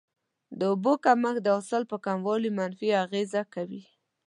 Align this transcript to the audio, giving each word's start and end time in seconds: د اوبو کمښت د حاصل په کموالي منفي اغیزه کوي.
د 0.59 0.61
اوبو 0.71 0.93
کمښت 1.05 1.41
د 1.43 1.47
حاصل 1.55 1.83
په 1.91 1.97
کموالي 2.05 2.51
منفي 2.57 2.89
اغیزه 3.03 3.41
کوي. 3.53 3.83